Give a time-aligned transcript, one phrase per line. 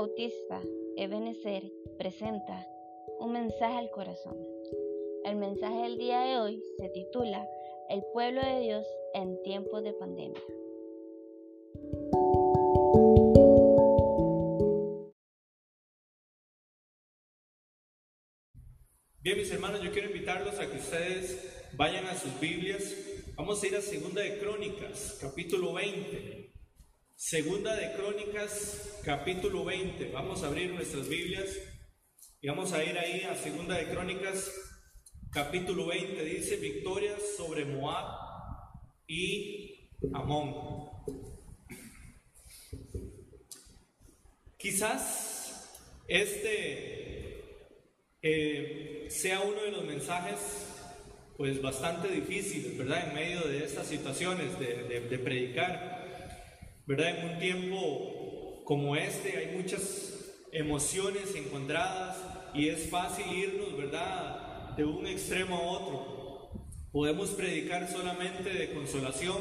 [0.00, 0.62] Bautista,
[0.96, 2.64] Ebenezer, presenta
[3.18, 4.36] un mensaje al corazón.
[5.24, 7.44] El mensaje del día de hoy se titula
[7.90, 10.40] El pueblo de Dios en tiempos de pandemia.
[19.18, 22.94] Bien, mis hermanos, yo quiero invitarlos a que ustedes vayan a sus Biblias.
[23.34, 26.57] Vamos a ir a Segunda de Crónicas, capítulo 20.
[27.20, 30.12] Segunda de Crónicas, capítulo 20.
[30.12, 31.48] Vamos a abrir nuestras Biblias
[32.40, 34.48] y vamos a ir ahí a Segunda de Crónicas,
[35.32, 36.24] capítulo 20.
[36.24, 38.06] Dice victoria sobre Moab
[39.08, 40.54] y Amón.
[44.56, 45.76] Quizás
[46.06, 47.42] este
[48.22, 50.38] eh, sea uno de los mensajes
[51.36, 53.08] pues bastante difíciles, ¿verdad?
[53.08, 55.97] En medio de estas situaciones de predicar.
[56.88, 57.18] ¿Verdad?
[57.18, 62.16] En un tiempo como este hay muchas emociones encontradas
[62.54, 64.74] y es fácil irnos, ¿verdad?
[64.74, 66.50] De un extremo a otro.
[66.90, 69.36] Podemos predicar solamente de consolación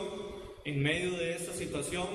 [0.66, 2.06] en medio de esta situación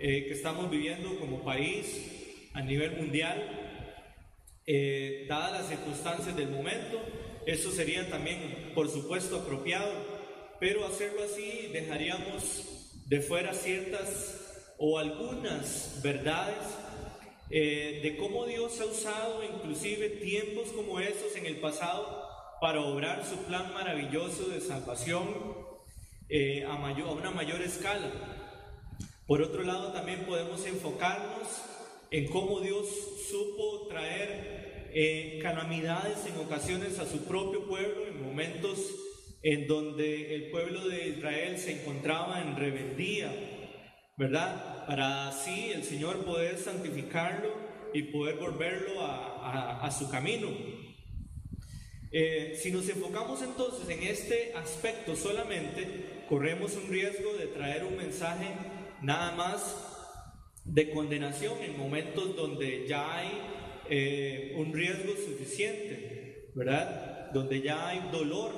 [0.00, 3.86] eh, que estamos viviendo como país a nivel mundial,
[4.66, 7.00] eh, dadas las circunstancias del momento.
[7.46, 9.92] Eso sería también, por supuesto, apropiado,
[10.58, 14.43] pero hacerlo así dejaríamos de fuera ciertas
[14.78, 16.56] o algunas verdades
[17.50, 22.28] eh, de cómo Dios ha usado inclusive tiempos como esos en el pasado
[22.60, 25.28] para obrar su plan maravilloso de salvación
[26.28, 28.10] eh, a, mayor, a una mayor escala.
[29.26, 31.62] Por otro lado, también podemos enfocarnos
[32.10, 32.86] en cómo Dios
[33.30, 38.78] supo traer eh, calamidades en ocasiones a su propio pueblo, en momentos
[39.42, 43.53] en donde el pueblo de Israel se encontraba en rebeldía,
[44.16, 44.86] ¿verdad?
[44.86, 47.52] Para así el Señor poder santificarlo
[47.92, 50.48] y poder volverlo a, su camino.
[52.10, 57.96] Eh, si nos enfocamos entonces en este aspecto solamente, corremos un riesgo de traer un
[57.96, 58.46] mensaje
[59.02, 59.76] nada más
[60.64, 63.30] de condenación en momentos donde ya hay
[63.90, 67.30] eh, un riesgo suficiente, ¿verdad?
[67.32, 68.52] Donde ya hay dolor.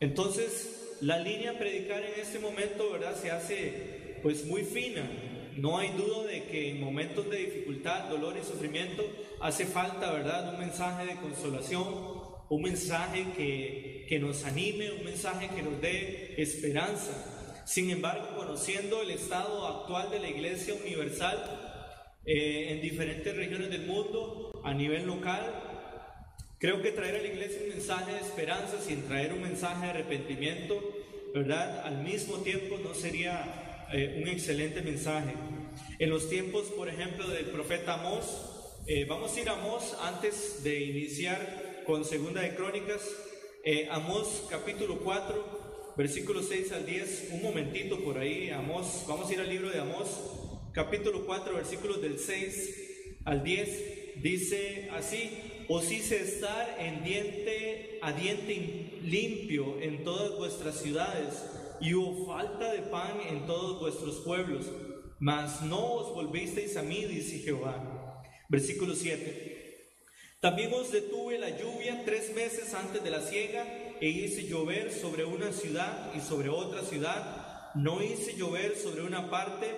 [0.00, 3.14] Entonces, la línea a predicar en este momento, ¿verdad?
[3.16, 5.02] Se hace pues muy fina.
[5.56, 9.04] No hay duda de que en momentos de dificultad, dolor y sufrimiento
[9.40, 10.54] hace falta, ¿verdad?
[10.54, 11.86] Un mensaje de consolación,
[12.48, 17.12] un mensaje que, que nos anime, un mensaje que nos dé esperanza.
[17.64, 21.38] Sin embargo, conociendo el estado actual de la Iglesia Universal
[22.26, 25.42] eh, en diferentes regiones del mundo, a nivel local,
[26.58, 29.90] creo que traer a la Iglesia un mensaje de esperanza sin traer un mensaje de
[29.90, 30.80] arrepentimiento,
[31.32, 31.86] ¿verdad?
[31.86, 35.34] Al mismo tiempo no sería eh, un excelente mensaje.
[35.98, 38.24] En los tiempos, por ejemplo, del profeta Amós,
[38.86, 43.00] eh, vamos a ir a Amós antes de iniciar con Segunda de Crónicas,
[43.64, 49.32] eh, Amós capítulo 4, versículos 6 al 10, un momentito por ahí, Amós, vamos a
[49.34, 50.08] ir al libro de Amós,
[50.72, 55.30] capítulo 4, versículos del 6 al 10, dice así,
[55.68, 61.44] os hice estar en diente a diente limpio en todas vuestras ciudades,
[61.80, 64.66] y hubo falta de pan en todos vuestros pueblos,
[65.18, 68.22] mas no os volvisteis a mí, dice Jehová.
[68.48, 69.58] Versículo 7.
[70.40, 73.64] También os detuve la lluvia tres meses antes de la siega
[74.00, 77.72] e hice llover sobre una ciudad y sobre otra ciudad.
[77.74, 79.70] No hice llover sobre una parte,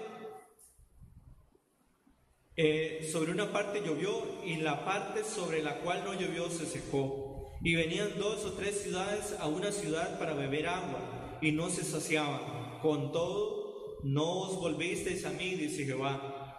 [2.56, 7.52] eh, sobre una parte llovió y la parte sobre la cual no llovió se secó.
[7.60, 11.84] Y venían dos o tres ciudades a una ciudad para beber agua y no se
[11.84, 12.78] saciaban.
[12.80, 16.56] Con todo, no os volvisteis a mí, dice Jehová.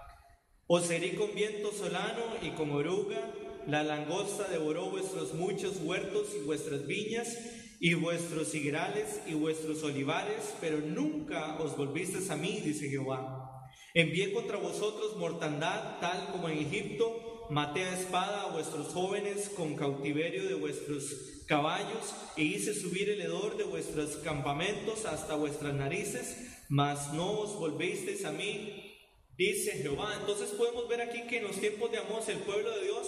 [0.67, 3.33] Os herí con viento solano y como oruga,
[3.67, 7.38] la langosta devoró vuestros muchos huertos y vuestras viñas
[7.80, 13.69] y vuestros higuerales y vuestros olivares, pero nunca os volvisteis a mí, dice Jehová.
[13.94, 19.75] Envié contra vosotros mortandad, tal como en Egipto, maté a espada a vuestros jóvenes con
[19.75, 26.66] cautiverio de vuestros caballos e hice subir el hedor de vuestros campamentos hasta vuestras narices,
[26.69, 28.95] mas no os volvisteis a mí,
[29.38, 30.16] dice Jehová.
[30.19, 33.07] Entonces podemos ver aquí que en los tiempos de Amós el pueblo de Dios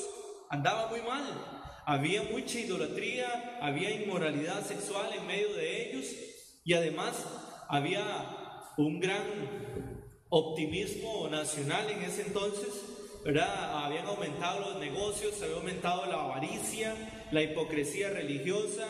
[0.49, 1.83] andaba muy mal.
[1.85, 6.05] Había mucha idolatría, había inmoralidad sexual en medio de ellos
[6.63, 7.23] y además
[7.67, 9.23] había un gran
[10.29, 12.94] optimismo nacional en ese entonces
[13.25, 13.83] ¿verdad?
[13.85, 16.93] Habían aumentado los negocios, había aumentado la avaricia,
[17.31, 18.87] la hipocresía religiosa,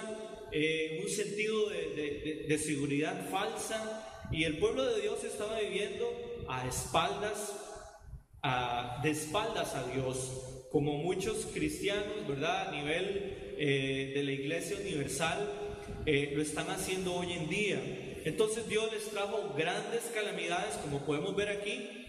[0.52, 6.06] eh, un sentido de, de, seguridad falsa, y el pueblo de Dios estaba viviendo
[6.50, 7.54] a espaldas
[9.02, 12.68] de espaldas a Dios, como muchos cristianos, ¿verdad?
[12.68, 15.50] A nivel eh, de la iglesia universal,
[16.06, 17.82] eh, lo están haciendo hoy en día.
[18.24, 22.05] Entonces Dios les trajo grandes calamidades, como podemos ver aquí,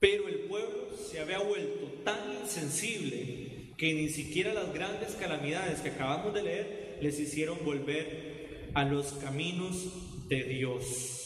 [0.00, 5.90] pero el pueblo se había vuelto tan insensible que ni siquiera las grandes calamidades que
[5.90, 11.18] acabamos de leer les hicieron volver a los caminos de Dios.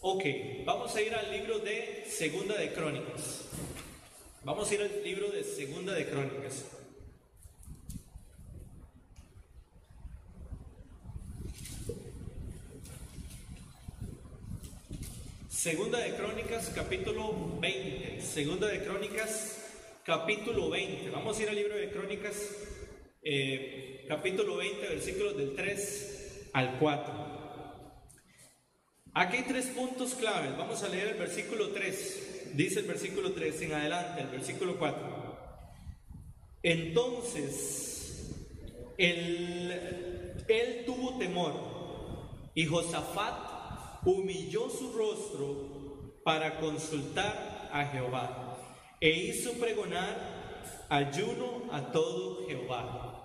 [0.00, 0.24] Ok,
[0.64, 3.48] vamos a ir al libro de Segunda de Crónicas.
[4.44, 6.66] Vamos a ir al libro de Segunda de Crónicas.
[15.64, 18.20] Segunda de Crónicas, capítulo 20.
[18.20, 19.64] Segunda de Crónicas,
[20.04, 21.08] capítulo 20.
[21.08, 22.36] Vamos a ir al libro de Crónicas,
[23.22, 27.14] eh, capítulo 20, versículos del 3 al 4.
[29.14, 30.54] Aquí hay tres puntos claves.
[30.58, 32.50] Vamos a leer el versículo 3.
[32.52, 35.38] Dice el versículo 3 en adelante, el versículo 4.
[36.62, 38.34] Entonces,
[38.98, 39.72] él,
[40.46, 43.53] él tuvo temor y Josafat
[44.04, 48.58] humilló su rostro para consultar a Jehová
[49.00, 50.54] e hizo pregonar
[50.88, 53.20] ayuno a todo Jehová.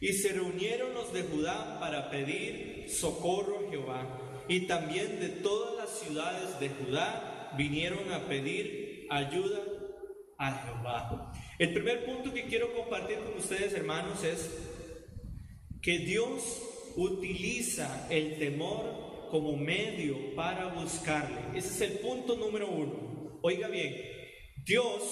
[0.00, 4.18] Y se reunieron los de Judá para pedir socorro a Jehová
[4.48, 9.60] y también de todas las ciudades de Judá vinieron a pedir ayuda
[10.38, 11.32] a Jehová.
[11.58, 14.50] El primer punto que quiero compartir con ustedes, hermanos, es
[15.80, 16.42] que Dios
[16.96, 21.58] utiliza el temor como medio para buscarle.
[21.58, 23.38] Ese es el punto número uno.
[23.40, 23.96] Oiga bien,
[24.62, 25.02] Dios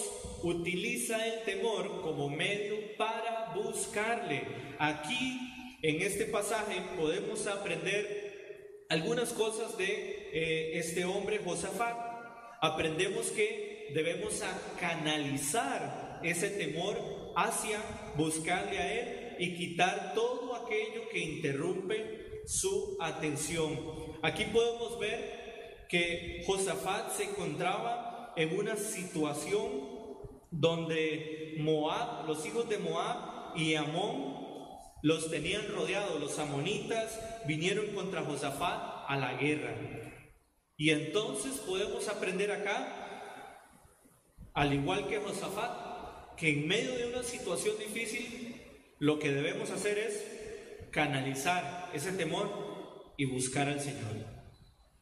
[0.43, 4.43] utiliza el temor como medio para buscarle.
[4.77, 5.39] Aquí,
[5.81, 11.97] en este pasaje, podemos aprender algunas cosas de eh, este hombre Josafat.
[12.61, 14.39] Aprendemos que debemos
[14.79, 17.79] canalizar ese temor hacia
[18.15, 23.79] buscarle a Él y quitar todo aquello que interrumpe su atención.
[24.21, 29.91] Aquí podemos ver que Josafat se encontraba en una situación
[30.49, 34.41] donde Moab, los hijos de Moab y Amón
[35.01, 39.75] los tenían rodeados, los amonitas vinieron contra Josafat a la guerra.
[40.77, 43.67] Y entonces podemos aprender acá,
[44.53, 48.61] al igual que Josafat, que en medio de una situación difícil,
[48.99, 50.40] lo que debemos hacer es
[50.91, 54.25] canalizar ese temor y buscar al Señor.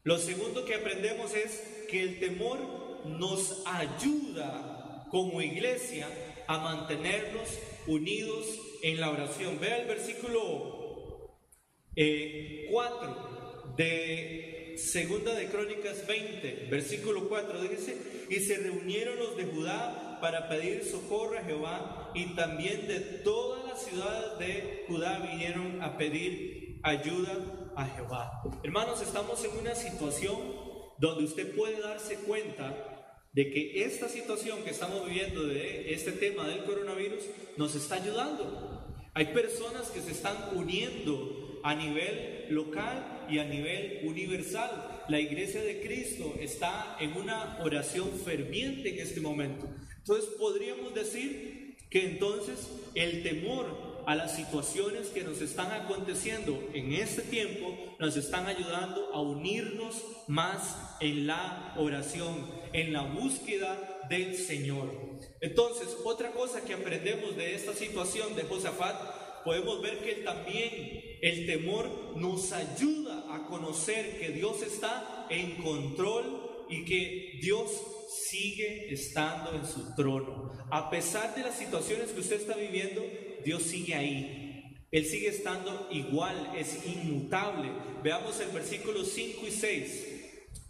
[0.04, 2.60] Lo segundo que aprendemos es que el temor
[3.06, 6.08] nos ayuda como iglesia
[6.48, 7.50] a mantenernos
[7.88, 8.46] unidos
[8.82, 9.60] en la oración.
[9.60, 11.36] Vea el versículo
[11.96, 12.70] 4 eh,
[13.76, 17.98] de Segunda de Crónicas 20, versículo 4, dice,
[18.30, 23.59] y se reunieron los de Judá para pedir socorro a Jehová, y también de todas
[23.82, 28.42] ciudades de Judá vinieron a pedir ayuda a Jehová.
[28.64, 30.38] Hermanos, estamos en una situación
[30.98, 36.48] donde usted puede darse cuenta de que esta situación que estamos viviendo de este tema
[36.48, 37.24] del coronavirus
[37.58, 38.86] nos está ayudando.
[39.14, 45.04] Hay personas que se están uniendo a nivel local y a nivel universal.
[45.08, 49.68] La iglesia de Cristo está en una oración ferviente en este momento.
[49.98, 56.94] Entonces podríamos decir que entonces el temor a las situaciones que nos están aconteciendo en
[56.94, 64.36] este tiempo, nos están ayudando a unirnos más en la oración, en la búsqueda del
[64.36, 64.90] Señor.
[65.42, 71.46] Entonces, otra cosa que aprendemos de esta situación de Josafat, podemos ver que también el
[71.46, 77.70] temor nos ayuda a conocer que Dios está en control y que Dios
[78.10, 80.52] sigue estando en su trono.
[80.72, 83.06] A pesar de las situaciones que usted está viviendo,
[83.46, 84.86] Dios sigue ahí.
[84.92, 87.70] Él sigue estando igual, es inmutable.
[88.04, 90.06] Veamos el versículo 5 y 6.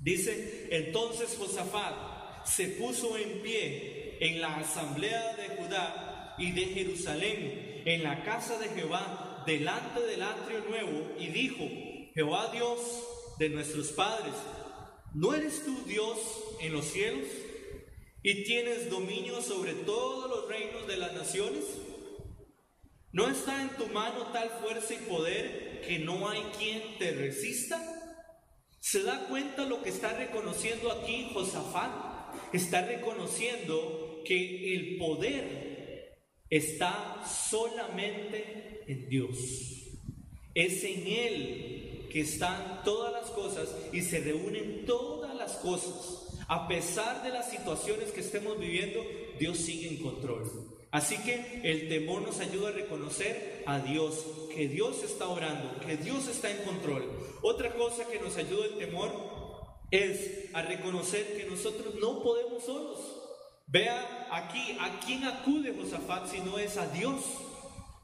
[0.02, 7.82] Dice, entonces Josafat se puso en pie en la asamblea de Judá y de Jerusalén,
[7.86, 11.66] en la casa de Jehová, delante del atrio nuevo, y dijo,
[12.14, 12.80] Jehová Dios
[13.40, 14.34] de nuestros padres,
[15.14, 16.18] ¿no eres tú Dios
[16.60, 17.28] en los cielos?
[18.22, 21.64] ¿Y tienes dominio sobre todos los reinos de las naciones?
[23.12, 27.82] ¿No está en tu mano tal fuerza y poder que no hay quien te resista?
[28.80, 31.92] ¿Se da cuenta lo que está reconociendo aquí Josafat?
[32.54, 39.38] Está reconociendo que el poder está solamente en Dios.
[40.54, 46.28] Es en Él que están todas las cosas y se reúnen todas las cosas.
[46.48, 49.00] A pesar de las situaciones que estemos viviendo,
[49.40, 50.44] Dios sigue en control.
[50.92, 54.26] Así que el temor nos ayuda a reconocer a Dios,
[54.56, 57.04] que Dios está orando, que Dios está en control.
[57.44, 59.12] Otra cosa que nos ayuda el temor
[59.92, 63.00] es a reconocer que nosotros no podemos solos.
[63.68, 67.22] Vea aquí, ¿a quién acude Josafat si no es a Dios?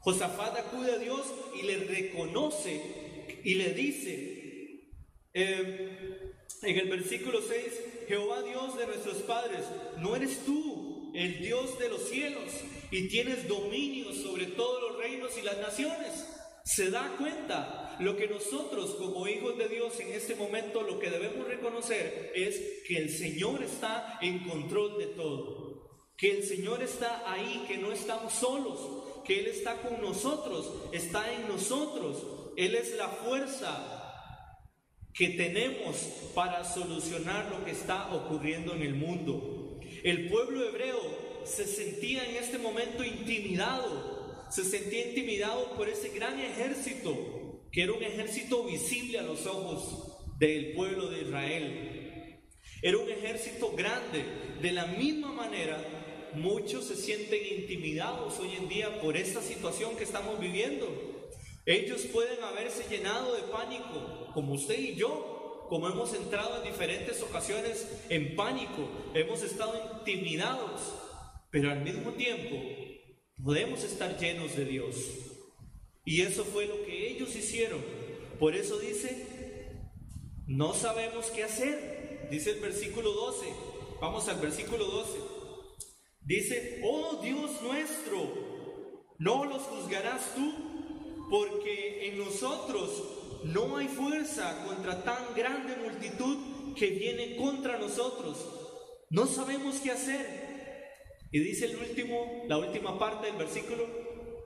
[0.02, 1.26] Josafat acude a Dios
[1.60, 3.05] y le reconoce
[3.46, 4.90] y le dice,
[5.32, 7.64] eh, en el versículo 6,
[8.08, 9.60] Jehová Dios de nuestros padres,
[9.98, 12.50] ¿no eres tú el Dios de los cielos
[12.90, 16.26] y tienes dominio sobre todos los reinos y las naciones?
[16.64, 21.10] Se da cuenta lo que nosotros como hijos de Dios en este momento lo que
[21.10, 27.30] debemos reconocer es que el Señor está en control de todo, que el Señor está
[27.32, 32.96] ahí, que no estamos solos, que Él está con nosotros, está en nosotros, Él es
[32.96, 34.06] la fuerza
[35.12, 35.96] que tenemos
[36.34, 39.80] para solucionar lo que está ocurriendo en el mundo.
[40.02, 41.00] El pueblo hebreo
[41.44, 47.92] se sentía en este momento intimidado, se sentía intimidado por ese gran ejército, que era
[47.92, 52.40] un ejército visible a los ojos del pueblo de Israel.
[52.82, 54.24] Era un ejército grande.
[54.60, 55.82] De la misma manera,
[56.34, 61.25] muchos se sienten intimidados hoy en día por esta situación que estamos viviendo.
[61.66, 67.20] Ellos pueden haberse llenado de pánico, como usted y yo, como hemos entrado en diferentes
[67.22, 70.80] ocasiones en pánico, hemos estado intimidados,
[71.50, 72.56] pero al mismo tiempo
[73.42, 74.94] podemos estar llenos de Dios.
[76.04, 77.80] Y eso fue lo que ellos hicieron.
[78.38, 79.26] Por eso dice,
[80.46, 83.44] no sabemos qué hacer, dice el versículo 12.
[84.00, 85.18] Vamos al versículo 12.
[86.20, 88.32] Dice, oh Dios nuestro,
[89.18, 90.65] ¿no los juzgarás tú?
[91.30, 93.02] Porque en nosotros
[93.44, 98.38] no hay fuerza contra tan grande multitud que viene contra nosotros.
[99.10, 100.46] No sabemos qué hacer.
[101.32, 103.86] Y dice el último, la última parte del versículo,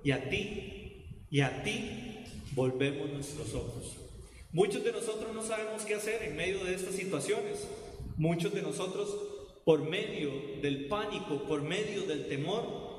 [0.03, 3.97] y a ti, y a ti volvemos nuestros ojos.
[4.53, 7.69] Muchos de nosotros no sabemos qué hacer en medio de estas situaciones.
[8.17, 9.09] Muchos de nosotros,
[9.65, 12.90] por medio del pánico, por medio del temor,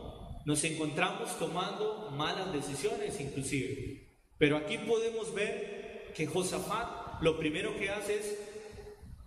[0.45, 4.07] nos encontramos tomando malas decisiones inclusive.
[4.37, 8.37] Pero aquí podemos ver que Josafat lo primero que hace es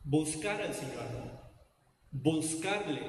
[0.02, 1.06] buscar al Señor,
[2.10, 3.00] buscarle,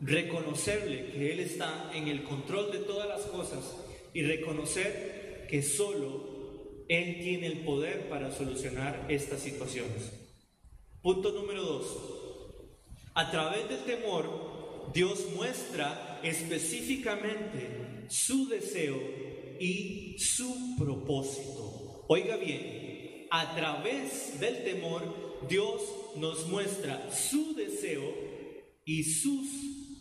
[0.00, 3.76] reconocerle que Él está en el control de todas las cosas
[4.12, 10.12] y reconocer que solo Él tiene el poder para solucionar estas situaciones.
[11.02, 11.86] Punto número dos.
[13.14, 14.53] A través del temor
[14.92, 19.00] Dios muestra específicamente su deseo
[19.58, 22.04] y su propósito.
[22.08, 25.02] Oiga bien, a través del temor,
[25.48, 25.82] Dios
[26.16, 28.02] nos muestra su deseo
[28.84, 29.46] y sus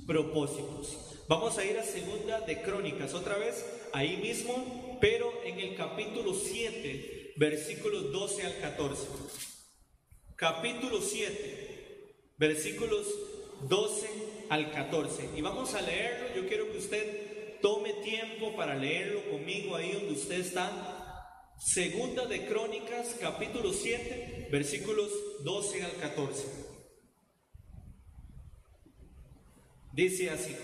[0.05, 1.23] propósitos.
[1.27, 6.33] Vamos a ir a segunda de Crónicas, otra vez ahí mismo, pero en el capítulo
[6.33, 9.07] 7, versículos 12 al 14.
[10.35, 13.07] Capítulo 7, versículos
[13.69, 15.29] 12 al 14.
[15.35, 16.35] Y vamos a leerlo.
[16.35, 21.53] Yo quiero que usted tome tiempo para leerlo conmigo ahí donde usted está.
[21.57, 25.09] Segunda de Crónicas, capítulo 7, versículos
[25.43, 26.43] 12 al 14.
[29.93, 30.55] Dice así.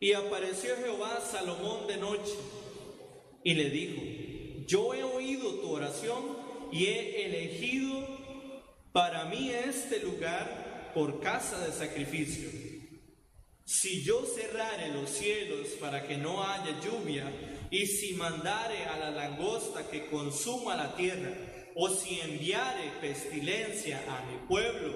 [0.00, 2.34] Y apareció Jehová Salomón de noche
[3.44, 4.02] y le dijo,
[4.66, 6.36] yo he oído tu oración
[6.72, 8.06] y he elegido
[8.92, 10.67] para mí este lugar
[10.98, 12.50] por casa de sacrificio.
[13.64, 17.24] Si yo cerrare los cielos para que no haya lluvia,
[17.70, 21.32] y si mandare a la langosta que consuma la tierra,
[21.76, 24.92] o si enviare pestilencia a mi pueblo,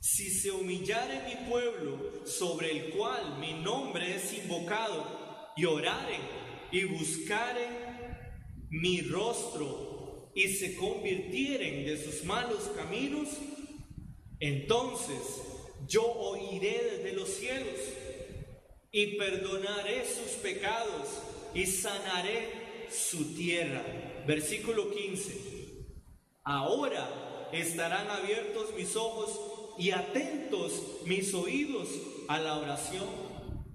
[0.00, 6.18] si se humillare mi pueblo sobre el cual mi nombre es invocado, y orare
[6.72, 7.68] y buscare
[8.68, 13.28] mi rostro, y se convirtieren de sus malos caminos,
[14.40, 15.42] entonces
[15.86, 17.78] yo oiré desde los cielos
[18.90, 21.08] y perdonaré sus pecados
[21.54, 22.48] y sanaré
[22.90, 23.84] su tierra.
[24.26, 25.34] Versículo 15.
[26.44, 31.88] Ahora estarán abiertos mis ojos y atentos mis oídos
[32.28, 33.08] a la oración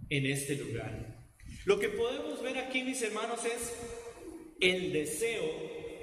[0.10, 1.28] en este lugar.
[1.66, 3.74] Lo que podemos ver aquí, mis hermanos, es
[4.60, 5.44] el deseo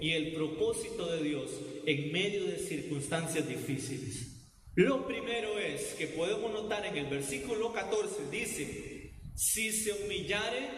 [0.00, 1.50] y el propósito de Dios
[1.86, 4.39] en medio de circunstancias difíciles.
[4.76, 10.68] Lo primero es que podemos notar en el versículo 14, dice, si se humillare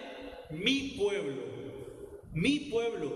[0.51, 1.43] mi pueblo,
[2.33, 3.13] mi pueblo,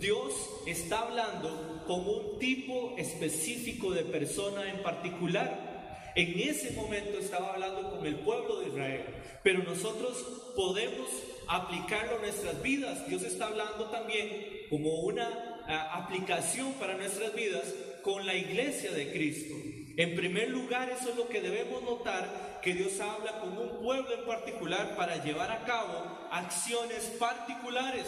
[0.00, 0.34] Dios
[0.66, 6.12] está hablando con un tipo específico de persona en particular.
[6.16, 9.04] En ese momento estaba hablando con el pueblo de Israel,
[9.44, 11.08] pero nosotros podemos
[11.46, 13.06] aplicarlo a nuestras vidas.
[13.08, 19.12] Dios está hablando también como una ah, aplicación para nuestras vidas con la iglesia de
[19.12, 19.54] Cristo.
[19.96, 24.12] En primer lugar, eso es lo que debemos notar, que Dios habla con un pueblo
[24.12, 28.04] en particular para llevar a cabo acciones particulares.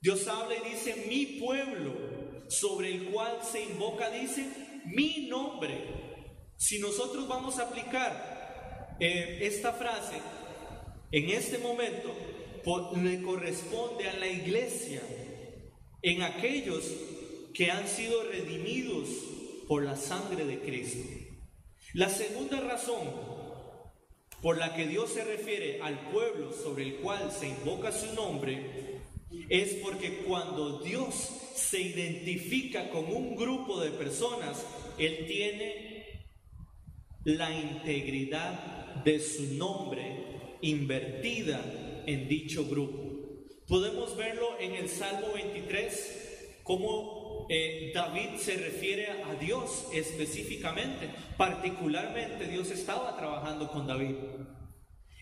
[0.00, 1.94] Dios habla y dice, mi pueblo,
[2.48, 4.44] sobre el cual se invoca, dice,
[4.86, 6.52] mi nombre.
[6.56, 10.16] Si nosotros vamos a aplicar eh, esta frase
[11.12, 12.12] en este momento,
[13.00, 15.00] le corresponde a la iglesia,
[16.02, 16.84] en aquellos
[17.52, 19.33] que han sido redimidos
[19.68, 21.08] por la sangre de Cristo.
[21.92, 23.08] La segunda razón
[24.42, 29.00] por la que Dios se refiere al pueblo sobre el cual se invoca su nombre
[29.48, 31.14] es porque cuando Dios
[31.54, 34.64] se identifica con un grupo de personas,
[34.98, 36.26] Él tiene
[37.24, 43.14] la integridad de su nombre invertida en dicho grupo.
[43.66, 51.10] Podemos verlo en el Salmo 23, como eh, David se refiere a Dios específicamente.
[51.36, 54.16] Particularmente Dios estaba trabajando con David.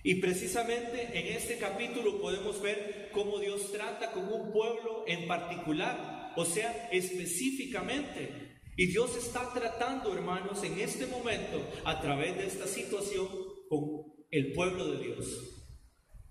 [0.04, 6.32] Y precisamente en este capítulo podemos ver cómo Dios trata con un pueblo en particular,
[6.36, 8.58] o sea, específicamente.
[8.76, 13.28] Y Dios está tratando, hermanos, en este momento, a través de esta situación,
[13.68, 15.52] con el pueblo de Dios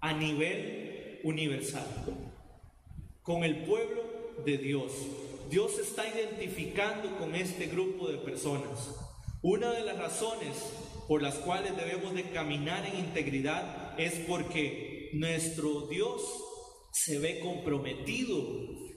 [0.02, 1.86] a nivel universal,
[3.22, 4.04] con el pueblo
[4.44, 4.92] de Dios.
[5.52, 8.96] Dios se está identificando con este grupo de personas.
[9.42, 10.56] Una de las razones
[11.10, 16.22] por las cuales debemos de caminar en integridad es porque nuestro Dios
[16.94, 18.38] se ve comprometido,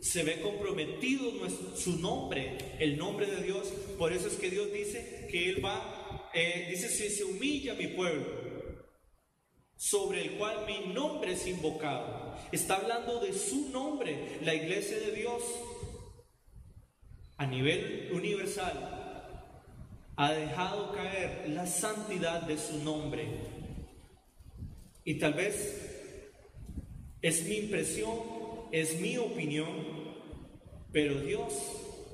[0.00, 1.32] se ve comprometido
[1.76, 3.72] su nombre, el nombre de Dios.
[3.98, 7.88] Por eso es que Dios dice que Él va, eh, dice, si se humilla mi
[7.88, 8.24] pueblo,
[9.76, 12.36] sobre el cual mi nombre es invocado.
[12.52, 15.42] Está hablando de su nombre, la iglesia de Dios,
[17.36, 19.04] a nivel universal,
[20.16, 23.26] ha dejado caer la santidad de su nombre.
[25.04, 26.30] Y tal vez
[27.20, 28.18] es mi impresión,
[28.70, 30.14] es mi opinión,
[30.92, 31.52] pero Dios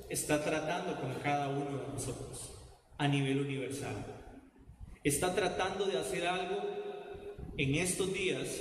[0.09, 2.53] está tratando con cada uno de nosotros
[2.97, 3.95] a nivel universal.
[5.03, 6.61] Está tratando de hacer algo
[7.57, 8.59] en estos días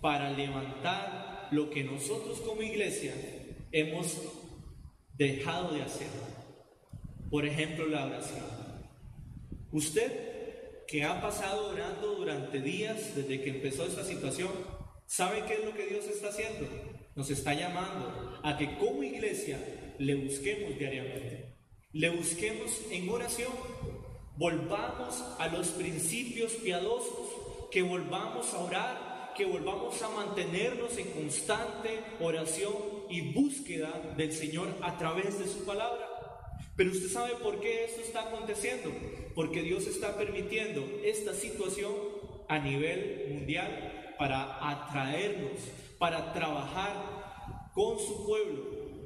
[0.00, 3.14] para levantar lo que nosotros como iglesia
[3.72, 4.16] hemos
[5.16, 6.08] dejado de hacer.
[7.30, 8.44] Por ejemplo, la oración.
[9.72, 14.50] Usted que ha pasado orando durante días desde que empezó esta situación,
[15.06, 16.66] ¿sabe qué es lo que Dios está haciendo?
[17.14, 19.58] Nos está llamando a que como iglesia
[19.98, 21.54] le busquemos diariamente.
[21.92, 23.52] Le busquemos en oración.
[24.36, 27.30] Volvamos a los principios piadosos
[27.70, 32.72] que volvamos a orar, que volvamos a mantenernos en constante oración
[33.10, 36.08] y búsqueda del Señor a través de su palabra.
[36.76, 38.90] Pero usted sabe por qué esto está aconteciendo,
[39.34, 41.92] porque Dios está permitiendo esta situación
[42.48, 45.60] a nivel mundial para atraernos,
[45.98, 48.62] para trabajar con su pueblo,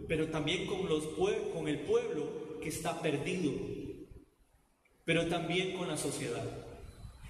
[0.07, 1.05] pero también con, los
[1.53, 3.53] con el pueblo que está perdido,
[5.05, 6.45] pero también con la sociedad.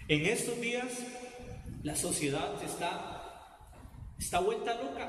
[0.09, 1.05] En estos días
[1.89, 3.65] la sociedad está,
[4.19, 5.09] está vuelta loca.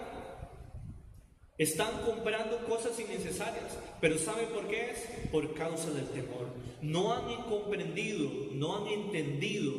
[1.58, 5.30] Están comprando cosas innecesarias, pero ¿sabe por qué es?
[5.30, 6.48] Por causa del temor.
[6.82, 9.74] No han comprendido, no han entendido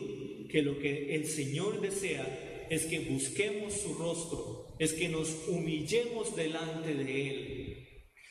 [0.51, 6.37] que lo que el Señor desea es que busquemos su rostro, es que nos humillemos
[6.37, 7.89] delante de Él.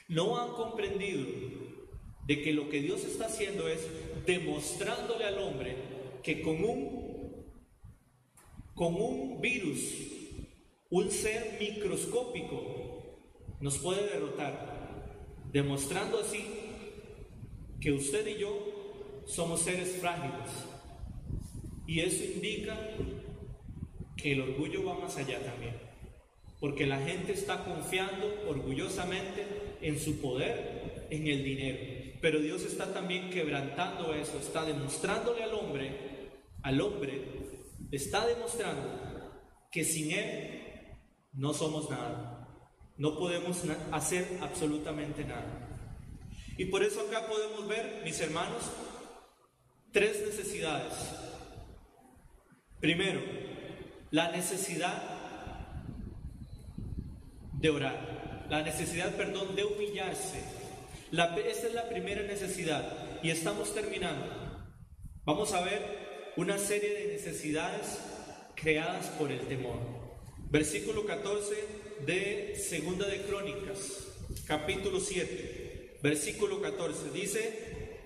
[0.09, 1.25] No han comprendido
[2.27, 3.79] de que lo que Dios está haciendo es
[4.27, 5.75] demostrándole al hombre
[6.21, 7.08] que con un
[8.79, 9.93] con un virus,
[10.89, 13.19] un ser microscópico,
[13.59, 15.19] nos puede derrotar,
[15.51, 16.45] demostrando así
[17.81, 20.49] que usted y yo somos seres frágiles.
[21.87, 22.79] Y eso indica
[24.15, 25.75] que el orgullo va más allá también,
[26.61, 29.45] porque la gente está confiando orgullosamente
[29.81, 31.79] en su poder, en el dinero.
[32.21, 35.91] Pero Dios está también quebrantando eso, está demostrándole al hombre,
[36.63, 37.48] al hombre,
[37.91, 39.09] está demostrando
[39.71, 40.97] que sin Él
[41.33, 42.47] no somos nada.
[42.97, 45.67] No podemos hacer absolutamente nada.
[46.57, 48.63] Y por eso acá podemos ver, mis hermanos,
[49.91, 50.93] tres necesidades.
[52.81, 53.21] Primero,
[54.11, 55.19] la necesidad
[57.53, 58.47] de orar.
[58.49, 60.43] la necesidad, perdón, de humillarse.
[61.11, 64.25] La, esta es la primera necesidad y estamos terminando.
[65.23, 66.08] Vamos a ver
[66.39, 67.99] una serie de necesidades
[68.55, 69.77] creadas por el temor.
[70.49, 71.53] Versículo 14
[72.05, 74.07] de Segunda de Crónicas,
[74.47, 77.99] capítulo 7, versículo 14 dice,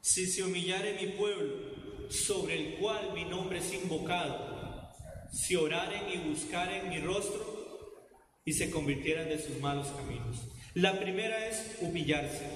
[0.00, 4.88] si se humillare mi pueblo, sobre el cual mi nombre es invocado,
[5.30, 8.00] si oraren y buscaren mi rostro,
[8.46, 10.38] y se convirtieran de sus malos caminos.
[10.72, 12.46] La primera es humillarse.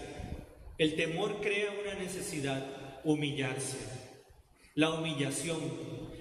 [0.79, 3.96] El temor crea una necesidad, humillarse.
[4.77, 5.59] La humillación,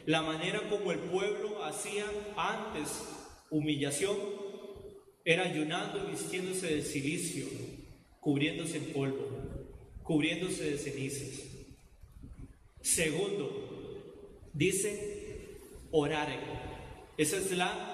[0.06, 2.06] la manera como el pueblo hacía
[2.38, 3.04] antes
[3.50, 4.16] humillación,
[5.26, 7.48] era ayunando y vistiéndose de silicio,
[8.22, 9.28] cubriéndose en polvo,
[10.04, 11.42] cubriéndose de cenizas.
[12.80, 15.60] Segundo, dice
[15.92, 16.30] orar.
[17.18, 17.92] Esa es la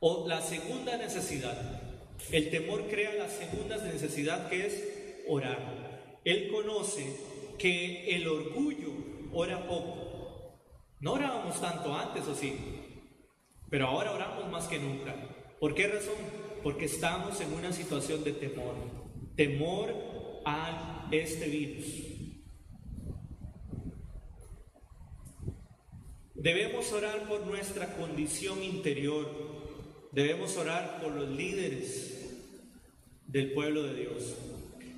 [0.00, 1.82] o la segunda necesidad,
[2.32, 4.84] el temor crea la segunda necesidad que es
[5.28, 6.20] orar.
[6.24, 7.04] Él conoce
[7.58, 8.93] que el orgullo
[9.34, 10.60] ora poco.
[11.00, 12.56] No orábamos tanto antes, o sí,
[13.68, 15.14] pero ahora oramos más que nunca.
[15.60, 16.14] ¿Por qué razón?
[16.62, 18.74] Porque estamos en una situación de temor.
[19.36, 19.92] Temor
[20.46, 21.84] a este virus.
[26.34, 29.54] Debemos orar por nuestra condición interior,
[30.14, 32.30] Debemos orar por los líderes
[33.26, 34.36] del pueblo de Dios.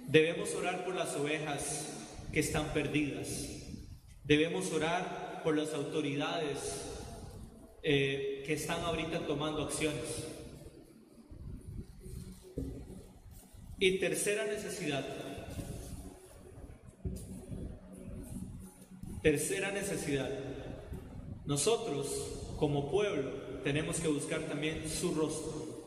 [0.08, 3.65] Debemos orar por las ovejas que están perdidas.
[4.26, 6.82] Debemos orar por las autoridades
[7.84, 10.26] eh, que están ahorita tomando acciones.
[13.78, 15.06] Y tercera necesidad.
[19.22, 20.28] Tercera necesidad.
[21.44, 22.08] Nosotros,
[22.58, 23.30] como pueblo,
[23.62, 25.84] tenemos que buscar también su rostro.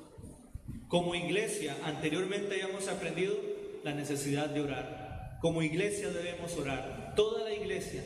[0.88, 3.36] Como iglesia, anteriormente ya hemos aprendido
[3.84, 5.40] la necesidad de orar.
[5.42, 7.14] Como iglesia debemos orar.
[7.18, 8.02] Toda la iglesia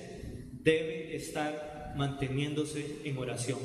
[0.63, 3.59] debe estar manteniéndose en oración.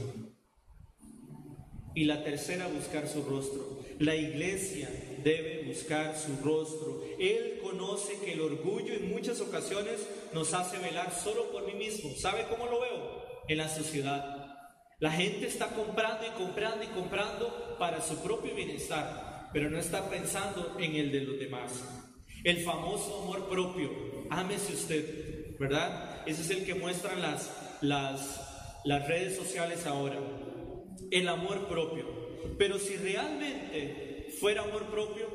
[1.95, 3.81] Y la tercera, buscar su rostro.
[3.99, 4.89] La iglesia
[5.25, 7.03] debe buscar su rostro.
[7.19, 12.11] Él conoce que el orgullo en muchas ocasiones nos hace velar solo por mí mismo.
[12.17, 13.25] ¿Sabe cómo lo veo?
[13.49, 14.47] En la sociedad.
[15.01, 20.11] La gente está comprando y comprando y comprando para su propio bienestar, pero no está
[20.11, 21.85] pensando en el de los demás.
[22.45, 23.91] El famoso amor propio,
[24.31, 26.23] ámese usted, ¿verdad?
[26.27, 30.19] Ese es el que muestran las, las, las redes sociales ahora.
[31.11, 32.07] El amor propio.
[32.59, 35.27] Pero si realmente fuera amor propio,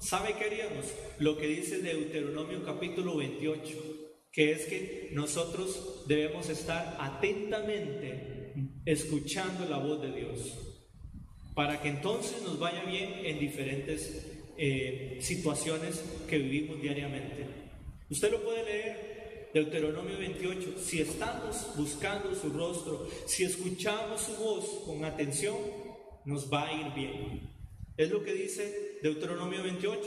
[0.00, 0.86] ¿sabe qué haríamos?
[1.18, 3.68] Lo que dice Deuteronomio capítulo 28,
[4.32, 8.52] que es que nosotros debemos estar atentamente
[8.84, 10.58] escuchando la voz de Dios,
[11.54, 17.46] para que entonces nos vaya bien en diferentes eh, situaciones que vivimos diariamente.
[18.10, 19.21] Usted lo puede leer,
[19.52, 25.56] Deuteronomio 28, si estamos buscando su rostro, si escuchamos su voz con atención,
[26.24, 27.50] nos va a ir bien.
[27.98, 30.00] Es lo que dice Deuteronomio 28.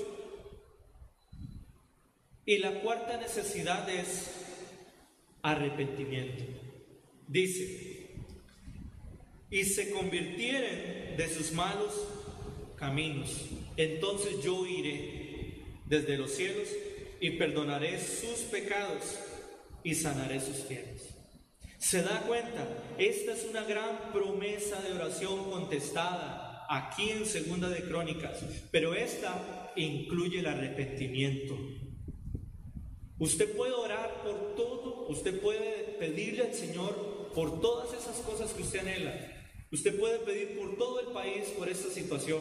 [2.47, 4.31] Y la cuarta necesidad es
[5.43, 6.43] arrepentimiento.
[7.27, 8.15] Dice,
[9.51, 11.93] y se convirtieren de sus malos
[12.77, 13.45] caminos,
[13.77, 16.67] entonces yo iré desde los cielos
[17.19, 19.19] y perdonaré sus pecados
[19.85, 21.15] y sanaré sus tierras.
[21.77, 22.67] ¿Se da cuenta?
[22.97, 29.71] Esta es una gran promesa de oración contestada aquí en Segunda de Crónicas, pero esta
[29.77, 31.57] incluye el arrepentimiento.
[33.17, 38.63] Usted puede orar por todo, usted puede pedirle al Señor por todas esas cosas que
[38.63, 39.35] usted anhela,
[39.71, 42.39] Usted puede pedir por todo el país por esta situación,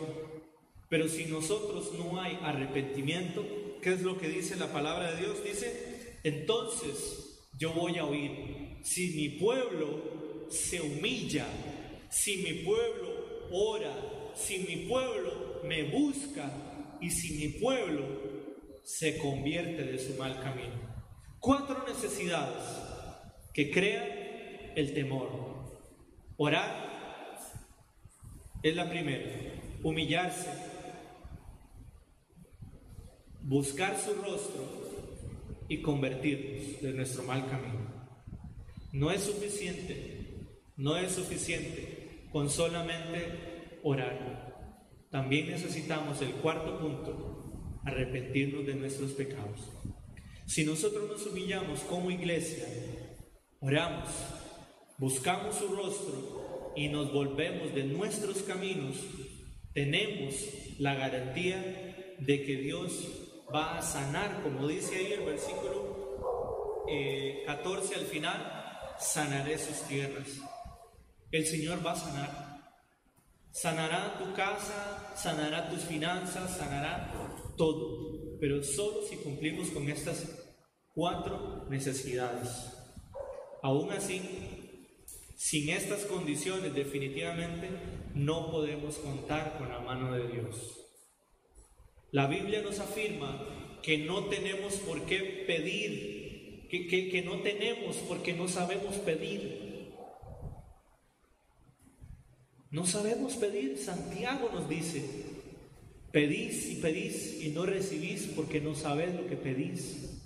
[0.89, 3.45] pero si nosotros no hay arrepentimiento,
[3.83, 5.43] ¿qué es lo que dice la palabra de Dios?
[5.43, 8.79] Dice, entonces yo voy a oír.
[8.83, 11.47] Si mi pueblo se humilla,
[12.11, 13.93] si mi pueblo ora,
[14.35, 16.51] si mi pueblo me busca
[17.01, 18.05] y si mi pueblo
[18.83, 20.95] se convierte de su mal camino.
[21.39, 22.65] Cuatro necesidades
[23.53, 24.07] que crean
[24.77, 25.55] el temor.
[26.37, 26.95] Orar,
[28.63, 29.25] es la primera,
[29.83, 30.49] humillarse,
[33.43, 34.84] buscar su rostro
[35.69, 38.09] y convertirnos de nuestro mal camino.
[38.93, 44.55] No es suficiente, no es suficiente con solamente orar.
[45.11, 49.71] También necesitamos el cuarto punto, arrepentirnos de nuestros pecados.
[50.47, 52.67] Si nosotros nos humillamos como iglesia,
[53.61, 54.09] oramos,
[54.99, 58.97] buscamos su rostro y nos volvemos de nuestros caminos,
[59.73, 60.35] tenemos
[60.79, 65.95] la garantía de que Dios va a sanar, como dice ahí el versículo
[67.47, 70.29] 14 eh, al final, sanaré sus tierras.
[71.31, 72.55] El Señor va a sanar.
[73.51, 77.13] Sanará tu casa, sanará tus finanzas, sanará
[77.57, 80.27] todo, pero solo si cumplimos con estas
[80.93, 82.49] cuatro necesidades.
[83.63, 84.21] Aún así,
[85.37, 87.71] sin estas condiciones definitivamente
[88.15, 90.84] no podemos contar con la mano de Dios.
[92.15, 93.45] La Biblia nos afirma
[93.83, 99.91] que no tenemos por qué pedir, que, que, no tenemos porque no sabemos pedir.
[102.71, 103.79] No sabemos pedir.
[103.79, 105.03] Santiago nos dice,
[106.13, 110.23] pedís y pedís y no recibís porque no sabéis lo que pedís.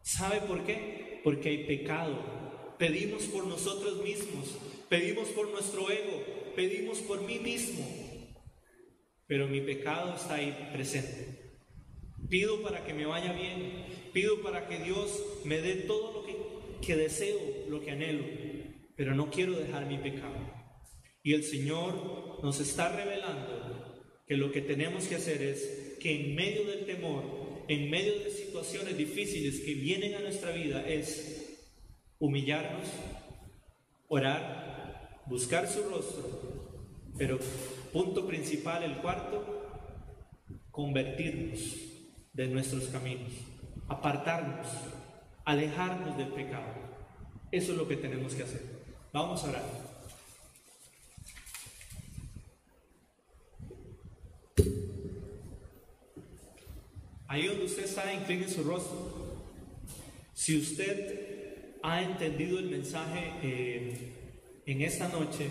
[0.00, 1.20] ¿Sabe por qué?
[1.22, 2.16] Porque hay pecado.
[2.78, 4.56] Pedimos por nosotros mismos,
[4.88, 6.18] pedimos por nuestro ego,
[6.56, 7.84] pedimos por mí mismo,
[9.26, 11.56] pero mi pecado está ahí presente.
[12.28, 16.36] Pido para que me vaya bien, pido para que Dios me dé todo lo que,
[16.84, 18.24] que deseo, lo que anhelo,
[18.96, 20.34] pero no quiero dejar mi pecado.
[21.22, 26.34] Y el Señor nos está revelando que lo que tenemos que hacer es que en
[26.34, 31.66] medio del temor, en medio de situaciones difíciles que vienen a nuestra vida, es
[32.18, 32.88] humillarnos,
[34.08, 37.38] orar, buscar su rostro, pero
[37.96, 39.42] punto principal, el cuarto,
[40.70, 41.76] convertirnos
[42.34, 43.32] de nuestros caminos,
[43.88, 44.66] apartarnos,
[45.46, 46.74] alejarnos del pecado.
[47.50, 48.60] Eso es lo que tenemos que hacer.
[49.14, 49.62] Vamos a orar.
[57.28, 59.40] Ahí donde usted está, incline su rostro.
[60.34, 64.12] Si usted ha entendido el mensaje eh,
[64.66, 65.48] en esta noche,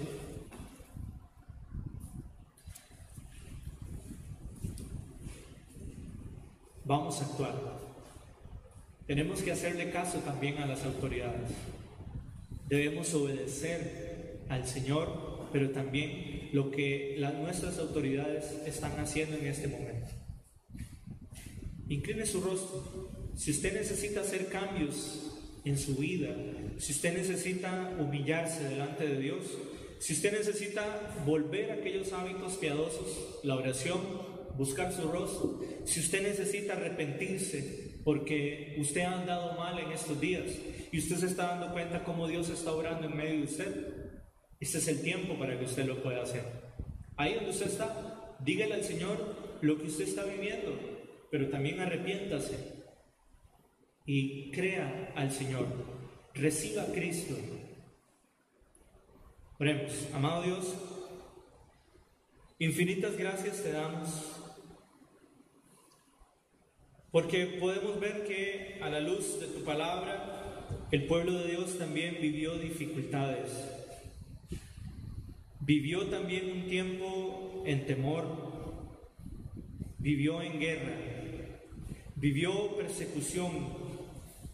[6.86, 7.54] vamos a actuar.
[9.08, 11.52] Tenemos que hacerle caso también a las autoridades.
[12.68, 19.68] Debemos obedecer al Señor, pero también lo que las, nuestras autoridades están haciendo en este
[19.68, 20.12] momento.
[21.88, 23.12] Incline su rostro.
[23.36, 26.36] Si usted necesita hacer cambios en su vida,
[26.78, 29.44] si usted necesita humillarse delante de Dios,
[30.00, 34.00] si usted necesita volver a aquellos hábitos piadosos, la oración,
[34.58, 35.62] buscar su rostro.
[35.86, 40.46] Si usted necesita arrepentirse porque usted ha andado mal en estos días
[40.92, 43.96] y usted se está dando cuenta cómo Dios está orando en medio de usted,
[44.60, 46.44] este es el tiempo para que usted lo pueda hacer.
[47.18, 50.78] Ahí donde usted está, dígale al Señor lo que usted está viviendo,
[51.32, 52.84] pero también arrepiéntase
[54.06, 55.68] y crea al Señor.
[56.34, 57.36] Reciba a Cristo.
[59.58, 60.76] Oremos, amado Dios,
[62.60, 64.45] infinitas gracias te damos
[67.16, 72.18] porque podemos ver que a la luz de tu palabra, el pueblo de Dios también
[72.22, 73.52] vivió dificultades.
[75.62, 78.26] Vivió también un tiempo en temor,
[79.98, 80.98] vivió en guerra,
[82.18, 83.50] vivió persecución.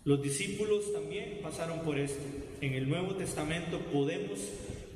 [0.03, 2.21] Los discípulos también pasaron por esto.
[2.61, 4.39] En el Nuevo Testamento podemos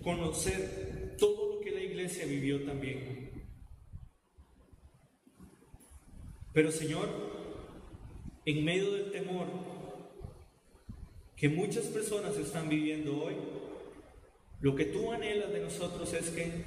[0.03, 3.31] conocer todo lo que la iglesia vivió también.
[6.53, 7.43] Pero Señor,
[8.45, 9.47] en medio del temor
[11.35, 13.35] que muchas personas están viviendo hoy,
[14.61, 16.63] lo que tú anhelas de nosotros es que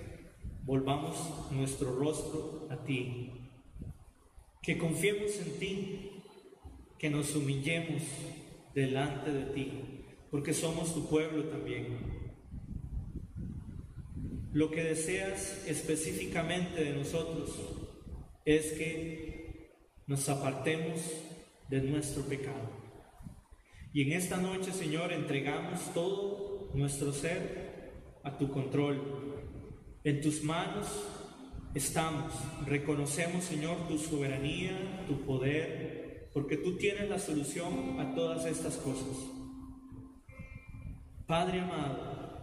[0.64, 1.16] volvamos
[1.52, 3.32] nuestro rostro a ti,
[4.60, 6.10] que confiemos en ti,
[6.98, 8.02] que nos humillemos
[8.74, 9.72] delante de ti,
[10.30, 11.96] porque somos tu pueblo también.
[14.52, 17.50] Lo que deseas específicamente de nosotros
[18.44, 19.72] es que
[20.06, 21.00] nos apartemos
[21.68, 22.70] de nuestro pecado.
[23.92, 29.00] Y en esta noche, Señor, entregamos todo nuestro ser a tu control.
[30.04, 30.86] En tus manos
[31.74, 32.32] estamos.
[32.66, 39.16] Reconocemos, Señor, tu soberanía, tu poder, porque tú tienes la solución a todas estas cosas.
[41.26, 42.40] Padre amado,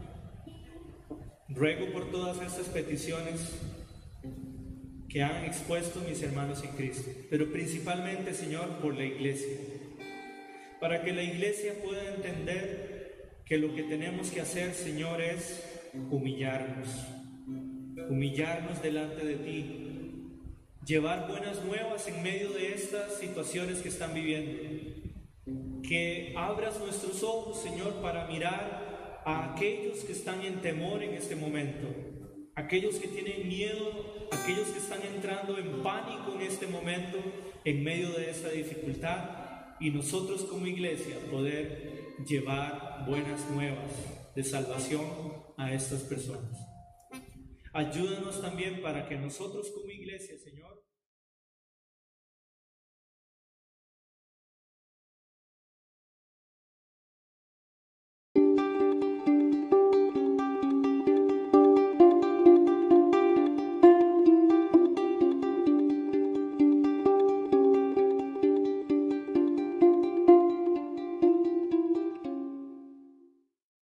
[1.49, 3.59] ruego por todas estas peticiones
[5.15, 9.60] que han expuesto mis hermanos en Cristo, pero principalmente, Señor, por la iglesia,
[10.82, 15.63] para que la iglesia pueda entender que lo que tenemos que hacer, Señor, es
[16.12, 16.89] humillarnos,
[18.10, 20.41] humillarnos delante de ti,
[20.86, 24.63] llevar buenas nuevas en medio de estas situaciones que están viviendo.
[25.82, 31.38] Que abras nuestros ojos, Señor, para mirar a aquellos que están en temor en este
[31.38, 31.88] momento,
[32.54, 37.17] aquellos que tienen miedo aquellos que están entrando en pánico en este momento,
[37.63, 43.91] en medio de esta dificultad, y nosotros como iglesia poder llevar buenas nuevas
[44.35, 45.05] de salvación
[45.57, 46.57] a estas personas.
[47.73, 50.55] Ayúdanos también para que nosotros como iglesia, Señor,